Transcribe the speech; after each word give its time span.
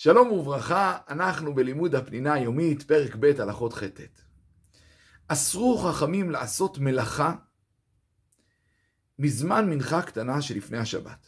שלום 0.00 0.32
וברכה, 0.32 0.98
אנחנו 1.08 1.54
בלימוד 1.54 1.94
הפנינה 1.94 2.32
היומית, 2.32 2.82
פרק 2.82 3.16
ב' 3.20 3.24
הלכות 3.24 3.72
ח' 3.72 3.82
אסרו 5.28 5.78
חכמים 5.78 6.30
לעשות 6.30 6.78
מלאכה 6.78 7.34
מזמן 9.18 9.70
מנחה 9.70 10.02
קטנה 10.02 10.42
שלפני 10.42 10.78
השבת, 10.78 11.26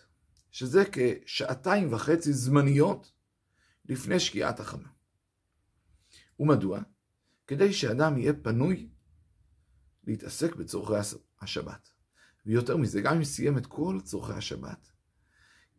שזה 0.50 0.84
כשעתיים 0.92 1.92
וחצי 1.92 2.32
זמניות 2.32 3.12
לפני 3.84 4.20
שקיעת 4.20 4.60
החמה. 4.60 4.88
ומדוע? 6.40 6.80
כדי 7.46 7.72
שאדם 7.72 8.18
יהיה 8.18 8.32
פנוי 8.42 8.88
להתעסק 10.04 10.56
בצורכי 10.56 11.16
השבת. 11.40 11.90
ויותר 12.46 12.76
מזה, 12.76 13.00
גם 13.00 13.16
אם 13.16 13.24
סיים 13.24 13.58
את 13.58 13.66
כל 13.66 13.98
צורכי 14.04 14.32
השבת, 14.32 14.90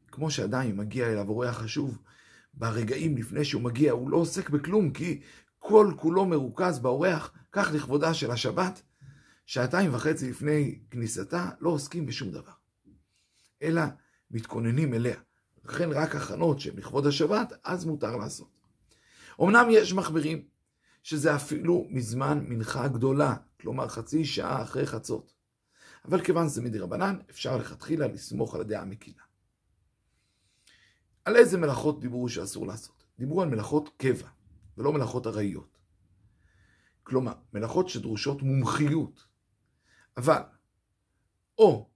כמו 0.08 0.32
שאדם 0.32 0.78
מגיע 0.78 1.08
אליו 1.08 1.30
אורח 1.30 1.58
חשוב, 1.58 1.98
ברגעים 2.54 3.18
לפני 3.18 3.46
שהוא 3.46 3.62
מגיע, 3.62 3.92
הוא 3.92 4.10
לא 4.10 4.18
עוסק 4.18 4.50
בכלום, 4.50 4.92
כי 4.92 5.22
כל 5.60 5.94
כולו 5.98 6.26
מרוכז 6.26 6.80
באורח, 6.80 7.34
כך 7.52 7.72
לכבודה 7.74 8.14
של 8.14 8.32
השבת, 8.32 8.82
שעתיים 9.46 9.94
וחצי 9.94 10.30
לפני 10.30 10.80
כניסתה, 10.92 11.50
לא 11.60 11.70
עוסקים 11.70 12.06
בשום 12.06 12.32
דבר, 12.32 12.52
אלא 13.62 13.82
מתכוננים 14.32 14.94
אליה. 14.94 15.20
לכן 15.66 15.92
רק 15.92 16.16
הכנות 16.16 16.60
שהן 16.60 16.78
לכבוד 16.78 17.08
השבת, 17.08 17.54
אז 17.64 17.86
מותר 17.86 18.16
לעשות. 18.16 18.62
אמנם 19.42 19.68
יש 19.70 19.94
מחברים 19.94 20.44
שזה 21.04 21.36
אפילו 21.36 21.88
מזמן 21.90 22.46
מנחה 22.48 22.88
גדולה, 22.88 23.36
כלומר 23.62 23.88
חצי 23.88 24.26
שעה 24.26 24.64
אחרי 24.64 24.86
חצות. 24.86 25.34
אבל 26.06 26.24
כיוון 26.24 26.50
שזה 26.50 26.62
מדי 26.62 26.80
רבנן, 26.80 27.18
אפשר 27.30 27.58
לכתחילה 27.58 28.08
לסמוך 28.08 28.56
על 28.56 28.62
הדעה 28.62 28.82
המקילה. 28.82 29.24
על 31.32 31.38
איזה 31.38 31.58
מלאכות 31.58 32.00
דיברו 32.00 32.30
שאסור 32.30 32.68
לעשות? 32.68 33.04
דיברו 33.20 33.42
על 33.42 33.50
מלאכות 33.50 33.90
קבע, 33.98 34.28
ולא 34.78 34.94
מלאכות 34.94 35.28
ארעיות. 35.28 35.78
כלומר, 37.04 37.34
מלאכות 37.54 37.90
שדרושות 37.90 38.42
מומחיות. 38.42 39.26
אבל, 40.18 40.42
או 41.58 41.90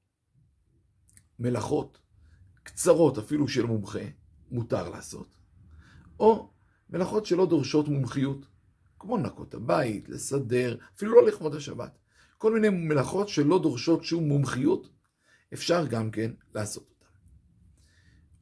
מלאכות 1.39 1.99
קצרות 2.63 3.17
אפילו 3.17 3.47
של 3.47 3.65
מומחה, 3.65 3.99
מותר 4.51 4.89
לעשות, 4.89 5.35
או 6.19 6.53
מלאכות 6.89 7.25
שלא 7.25 7.45
דורשות 7.45 7.87
מומחיות, 7.87 8.45
כמו 8.99 9.17
לנקות 9.17 9.53
הבית, 9.53 10.09
לסדר, 10.09 10.77
אפילו 10.95 11.15
לא 11.15 11.27
לכבוד 11.27 11.55
השבת. 11.55 11.97
כל 12.37 12.53
מיני 12.53 12.69
מלאכות 12.69 13.29
שלא 13.29 13.61
דורשות 13.61 14.03
שום 14.03 14.23
מומחיות, 14.23 14.89
אפשר 15.53 15.87
גם 15.87 16.11
כן 16.11 16.31
לעשות. 16.53 16.94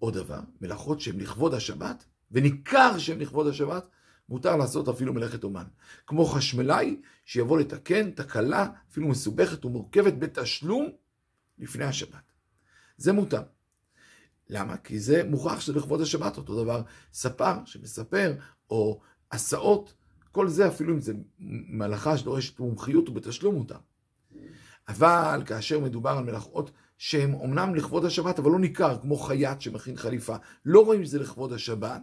עוד 0.03 0.13
דבר, 0.13 0.39
מלאכות 0.61 1.01
שהן 1.01 1.19
לכבוד 1.19 1.53
השבת, 1.53 2.05
וניכר 2.31 2.97
שהן 2.97 3.19
לכבוד 3.19 3.47
השבת, 3.47 3.87
מותר 4.29 4.55
לעשות 4.55 4.87
אפילו 4.87 5.13
מלאכת 5.13 5.43
אומן. 5.43 5.63
כמו 6.07 6.25
חשמלאי 6.25 7.01
שיבוא 7.25 7.59
לתקן 7.59 8.11
תקלה, 8.11 8.67
אפילו 8.91 9.07
מסובכת 9.07 9.65
ומורכבת 9.65 10.13
בתשלום, 10.13 10.89
לפני 11.57 11.85
השבת. 11.85 12.31
זה 12.97 13.13
מותר. 13.13 13.41
למה? 14.49 14.77
כי 14.77 14.99
זה 14.99 15.23
מוכרח 15.23 15.59
שזה 15.59 15.73
לכבוד 15.73 16.01
השבת, 16.01 16.37
אותו 16.37 16.63
דבר 16.63 16.81
ספר 17.13 17.65
שמספר, 17.65 18.35
או 18.69 19.01
הסעות, 19.31 19.93
כל 20.31 20.47
זה 20.47 20.67
אפילו 20.67 20.93
אם 20.93 21.01
זה 21.01 21.13
מלאכה 21.69 22.17
שדורשת 22.17 22.59
מומחיות 22.59 23.09
ובתשלום 23.09 23.55
מותר. 23.55 23.79
אבל 24.87 25.43
כאשר 25.45 25.79
מדובר 25.79 26.09
על 26.09 26.23
מלאכות 26.23 26.71
שהם 26.97 27.33
אומנם 27.33 27.75
לכבוד 27.75 28.05
השבת, 28.05 28.39
אבל 28.39 28.51
לא 28.51 28.59
ניכר, 28.59 29.01
כמו 29.01 29.17
חייט 29.17 29.61
שמכין 29.61 29.97
חליפה, 29.97 30.35
לא 30.65 30.85
רואים 30.85 31.05
שזה 31.05 31.19
לכבוד 31.19 31.53
השבת, 31.53 32.01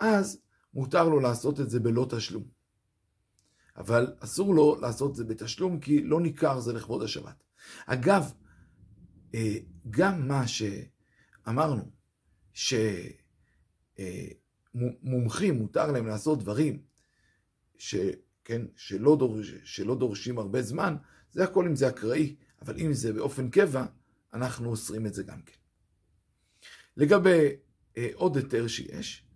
אז 0.00 0.40
מותר 0.74 1.08
לו 1.08 1.20
לעשות 1.20 1.60
את 1.60 1.70
זה 1.70 1.80
בלא 1.80 2.06
תשלום. 2.10 2.44
אבל 3.76 4.14
אסור 4.20 4.54
לו 4.54 4.78
לעשות 4.80 5.10
את 5.10 5.16
זה 5.16 5.24
בתשלום, 5.24 5.80
כי 5.80 6.02
לא 6.02 6.20
ניכר 6.20 6.60
זה 6.60 6.72
לכבוד 6.72 7.02
השבת. 7.02 7.44
אגב, 7.86 8.32
אה, 9.34 9.56
גם 9.90 10.28
מה 10.28 10.44
שאמרנו, 10.46 11.90
שמומחים 14.74 15.54
מותר 15.54 15.92
להם 15.92 16.06
לעשות 16.06 16.38
דברים 16.38 16.82
ש, 17.78 17.94
כן, 18.44 18.62
שלא, 18.76 19.16
דורש, 19.16 19.54
שלא 19.64 19.94
דורשים 19.94 20.38
הרבה 20.38 20.62
זמן, 20.62 20.96
זה 21.30 21.44
הכל 21.44 21.66
אם 21.66 21.76
זה 21.76 21.88
אקראי, 21.88 22.36
אבל 22.64 22.76
אם 22.78 22.92
זה 22.92 23.12
באופן 23.12 23.50
קבע, 23.50 23.84
אנחנו 24.34 24.70
אוסרים 24.70 25.06
את 25.06 25.14
זה 25.14 25.22
גם 25.22 25.42
כן. 25.42 25.56
לגבי 26.96 27.48
אה, 27.96 28.08
עוד 28.14 28.36
היתר 28.36 28.66
שיש, 28.66 29.26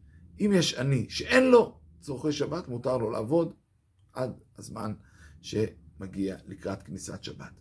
אם 0.41 0.51
יש 0.55 0.75
עני 0.75 1.11
שאין 1.11 1.51
לו 1.51 1.81
צורכי 2.01 2.33
שבת, 2.33 2.69
מותר 2.69 2.97
לו 2.97 3.11
לעבוד 3.11 3.55
עד 4.13 4.41
הזמן 4.59 4.95
שמגיע 5.41 6.37
לקראת 6.47 6.83
כניסת 6.83 7.25
שבת. 7.25 7.53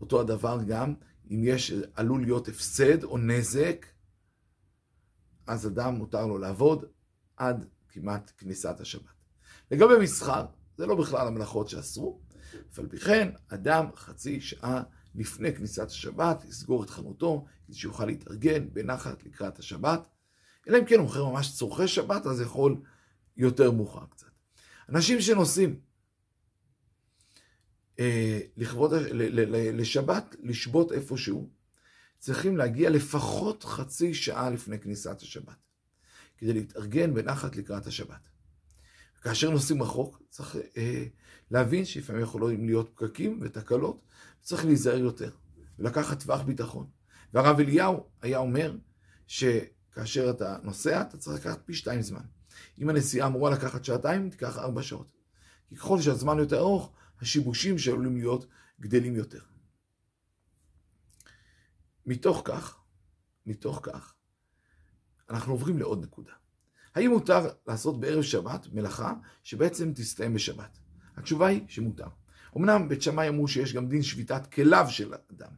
אותו 0.00 0.20
הדבר 0.20 0.58
גם 0.66 0.94
אם 1.30 1.42
יש, 1.44 1.72
עלול 1.94 2.22
להיות 2.22 2.48
הפסד 2.48 3.04
או 3.04 3.18
נזק, 3.18 3.86
אז 5.46 5.66
אדם 5.66 5.94
מותר 5.94 6.26
לו 6.26 6.38
לעבוד 6.38 6.84
עד 7.36 7.66
כמעט 7.88 8.32
כניסת 8.38 8.80
השבת. 8.80 9.14
לגבי 9.70 9.94
מסחר, 10.02 10.46
זה 10.76 10.86
לא 10.86 10.94
בכלל 10.94 11.26
המלאכות 11.26 11.68
שאסרו, 11.68 12.20
אף 12.72 12.78
על 12.78 12.88
פי 12.88 12.98
כן, 12.98 13.28
אדם 13.48 13.86
חצי 13.94 14.40
שעה 14.40 14.82
לפני 15.14 15.54
כניסת 15.54 15.86
השבת, 15.86 16.44
יסגור 16.44 16.84
את 16.84 16.90
חנותו, 16.90 17.46
כדי 17.66 17.76
שיוכל 17.76 18.06
להתארגן 18.06 18.68
בנחת 18.72 19.24
לקראת 19.24 19.58
השבת. 19.58 20.06
אלא 20.68 20.78
אם 20.78 20.84
כן 20.84 20.94
הוא 20.94 21.02
מוכר 21.02 21.28
ממש 21.28 21.56
צורכי 21.56 21.88
שבת, 21.88 22.26
אז 22.26 22.40
יכול 22.40 22.76
יותר 23.36 23.70
מאוחר 23.70 24.06
קצת. 24.06 24.30
אנשים 24.88 25.20
שנוסעים 25.20 25.80
אה, 27.98 28.40
לכבוד, 28.56 28.92
ל, 28.94 28.98
ל, 29.12 29.56
ל, 29.56 29.80
לשבת, 29.80 30.36
לשבות 30.42 30.92
איפשהו, 30.92 31.50
צריכים 32.18 32.56
להגיע 32.56 32.90
לפחות 32.90 33.64
חצי 33.64 34.14
שעה 34.14 34.50
לפני 34.50 34.78
כניסת 34.78 35.22
השבת, 35.22 35.56
כדי 36.38 36.52
להתארגן 36.52 37.14
בנחת 37.14 37.56
לקראת 37.56 37.86
השבת. 37.86 38.28
כאשר 39.20 39.50
נוסעים 39.50 39.82
רחוק, 39.82 40.22
צריך 40.28 40.56
אה, 40.76 41.04
להבין 41.50 41.84
שלפעמים 41.84 42.22
יכולים 42.22 42.64
להיות 42.64 42.90
פקקים 42.94 43.38
ותקלות, 43.42 44.02
צריך 44.40 44.64
להיזהר 44.64 44.98
יותר, 44.98 45.30
ולקחת 45.78 46.22
טווח 46.22 46.42
ביטחון. 46.42 46.86
והרב 47.34 47.60
אליהו 47.60 48.06
היה 48.22 48.38
אומר 48.38 48.76
שכאשר 49.26 50.30
אתה 50.30 50.56
נוסע, 50.62 51.00
אתה 51.00 51.18
צריך 51.18 51.46
לקחת 51.46 51.62
פי 51.64 51.74
שתיים 51.74 52.02
זמן. 52.02 52.24
אם 52.78 52.88
הנסיעה 52.88 53.26
אמורה 53.26 53.50
לקחת 53.50 53.84
שעתיים, 53.84 54.30
תיקח 54.30 54.58
ארבע 54.58 54.82
שעות. 54.82 55.12
כי 55.68 55.76
ככל 55.76 56.00
שהזמן 56.00 56.38
יותר 56.38 56.58
ארוך, 56.58 56.92
השיבושים 57.20 57.78
שעלולים 57.78 58.16
להיות 58.16 58.46
גדלים 58.80 59.16
יותר. 59.16 59.40
מתוך 62.06 62.42
כך, 62.44 62.78
מתוך 63.46 63.80
כך, 63.82 64.14
אנחנו 65.30 65.52
עוברים 65.52 65.78
לעוד 65.78 66.04
נקודה. 66.04 66.32
האם 66.94 67.10
מותר 67.10 67.48
לעשות 67.66 68.00
בערב 68.00 68.22
שבת 68.22 68.66
מלאכה 68.72 69.12
שבעצם 69.42 69.92
תסתיים 69.94 70.34
בשבת? 70.34 70.78
התשובה 71.16 71.46
היא 71.46 71.62
שמותר. 71.68 72.06
אמנם 72.56 72.88
בית 72.88 73.02
שמאי 73.02 73.28
אמרו 73.28 73.48
שיש 73.48 73.74
גם 73.74 73.88
דין 73.88 74.02
שביתת 74.02 74.46
כליו 74.46 74.86
של 74.88 75.14
אדם. 75.32 75.50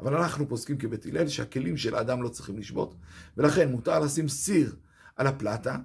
אבל 0.00 0.16
אנחנו 0.16 0.48
פוסקים 0.48 0.78
כבית 0.78 1.06
הלל 1.06 1.28
שהכלים 1.28 1.76
של 1.76 1.94
האדם 1.94 2.22
לא 2.22 2.28
צריכים 2.28 2.58
לשבות, 2.58 2.94
ולכן 3.36 3.70
מותר 3.70 3.98
לשים 3.98 4.28
סיר 4.28 4.76
על 5.16 5.26
הפלטה, 5.26 5.76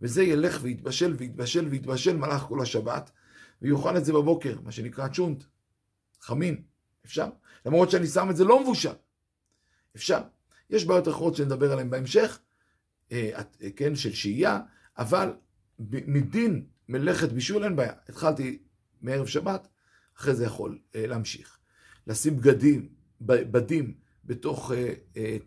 וזה 0.00 0.22
ילך 0.22 0.58
ויתבשל 0.62 1.14
ויתבשל 1.18 1.68
ויתבשל 1.68 2.16
מלאך 2.16 2.42
כל 2.42 2.62
השבת, 2.62 3.10
ויאכל 3.62 3.96
את 3.96 4.04
זה 4.04 4.12
בבוקר, 4.12 4.60
מה 4.62 4.72
שנקרא 4.72 5.08
צ'ונט, 5.08 5.44
חמין, 6.20 6.62
אפשר. 7.04 7.28
למרות 7.66 7.90
שאני 7.90 8.06
שם 8.06 8.30
את 8.30 8.36
זה 8.36 8.44
לא 8.44 8.62
מבושל, 8.62 8.94
אפשר. 9.96 10.20
יש 10.70 10.84
בעיות 10.84 11.08
אחרות 11.08 11.36
שנדבר 11.36 11.72
עליהן 11.72 11.90
בהמשך, 11.90 12.38
כן, 13.76 13.96
של 13.96 14.12
שהייה, 14.12 14.60
אבל 14.98 15.32
מדין 16.06 16.64
מלאכת 16.88 17.32
בישול 17.32 17.64
אין 17.64 17.76
בעיה. 17.76 17.92
התחלתי 18.08 18.58
מערב 19.00 19.26
שבת, 19.26 19.68
אחרי 20.18 20.34
זה 20.34 20.44
יכול 20.44 20.78
אה, 20.94 21.06
להמשיך. 21.06 21.58
לשים 22.06 22.36
בגדים, 22.36 22.88
בדים, 23.20 23.94
בתוך 24.24 24.72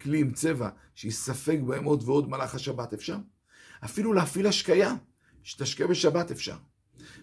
כלי 0.01 0.19
עם 0.19 0.31
צבע, 0.31 0.69
שיספג 0.95 1.61
בהם 1.63 1.83
עוד 1.83 2.03
ועוד 2.03 2.29
מלאך 2.29 2.55
השבת, 2.55 2.93
אפשר? 2.93 3.17
אפילו 3.85 4.13
להפעיל 4.13 4.47
השקיה, 4.47 4.95
שתשקה 5.43 5.87
בשבת 5.87 6.31
אפשר. 6.31 6.57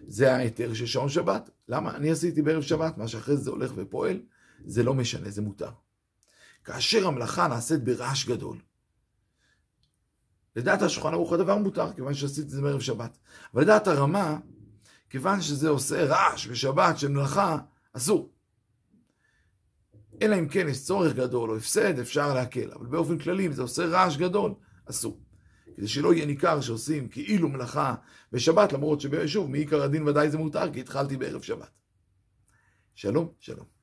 זה 0.06 0.34
ההיתר 0.34 0.75
של 0.75 0.86
שעון 0.86 1.08
שבת. 1.08 1.50
למה? 1.69 1.96
אני 1.96 2.10
עשיתי 2.10 2.43
בערב 2.43 2.62
שבת, 2.62 2.98
מה 2.98 3.08
שאחרי 3.08 3.36
זה 3.36 3.50
הולך 3.50 3.72
ופועל, 3.75 4.20
זה 4.64 4.82
לא 4.82 4.94
משנה, 4.94 5.31
זה 5.31 5.43
מותר. 5.43 5.70
כאשר 6.64 7.06
המלאכה 7.06 7.48
נעשית 7.48 7.84
ברעש 7.84 8.28
גדול, 8.28 8.56
לדעת 10.60 10.82
השולחן 10.82 11.14
ערוך 11.14 11.32
הדבר 11.32 11.56
מותר, 11.56 11.92
כיוון 11.92 12.14
שעשיתי 12.14 12.40
את 12.40 12.50
זה 12.50 12.62
בערב 12.62 12.80
שבת. 12.80 13.18
אבל 13.54 13.62
לדעת 13.62 13.88
הרמה, 13.88 14.38
כיוון 15.10 15.40
שזה 15.40 15.68
עושה 15.68 16.04
רעש 16.04 16.46
בשבת 16.46 16.98
של 16.98 17.08
מלאכה, 17.08 17.58
אסור. 17.92 18.30
אלא 20.22 20.38
אם 20.38 20.48
כן 20.48 20.68
יש 20.68 20.84
צורך 20.84 21.14
גדול 21.14 21.50
או 21.50 21.56
הפסד, 21.56 21.98
אפשר 21.98 22.34
להקל. 22.34 22.70
אבל 22.72 22.86
באופן 22.86 23.18
כללי, 23.18 23.46
אם 23.46 23.52
זה 23.52 23.62
עושה 23.62 23.86
רעש 23.86 24.16
גדול, 24.16 24.54
אסור. 24.90 25.20
כדי 25.76 25.88
שלא 25.88 26.14
יהיה 26.14 26.26
ניכר 26.26 26.60
שעושים 26.60 27.08
כאילו 27.08 27.48
מלאכה 27.48 27.94
בשבת, 28.32 28.72
למרות 28.72 29.00
ששוב, 29.00 29.50
מעיקר 29.50 29.82
הדין 29.82 30.08
ודאי 30.08 30.30
זה 30.30 30.38
מותר, 30.38 30.72
כי 30.72 30.80
התחלתי 30.80 31.16
בערב 31.16 31.42
שבת. 31.42 31.70
שלום, 32.94 33.32
שלום. 33.40 33.80